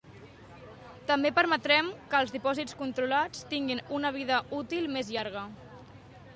[1.11, 5.49] També permetrem que els dipòsits controlats tinguin una vida útil més llarga.